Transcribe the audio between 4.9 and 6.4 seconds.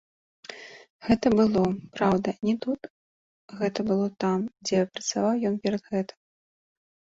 працаваў ён перад гэтым.